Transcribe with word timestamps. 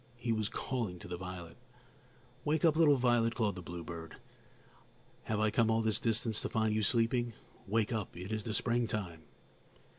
He 0.17 0.31
was 0.33 0.49
calling 0.49 0.97
to 0.97 1.07
the 1.07 1.15
violet. 1.15 1.57
"Wake 2.43 2.65
up, 2.65 2.75
little 2.75 2.95
violet," 2.97 3.35
called 3.35 3.53
the 3.53 3.61
bluebird. 3.61 4.15
"Have 5.25 5.39
I 5.39 5.51
come 5.51 5.69
all 5.69 5.83
this 5.83 5.99
distance 5.99 6.41
to 6.41 6.49
find 6.49 6.73
you 6.73 6.81
sleeping? 6.81 7.33
Wake 7.67 7.93
up; 7.93 8.17
it 8.17 8.31
is 8.31 8.43
the 8.43 8.55
springtime!" 8.55 9.21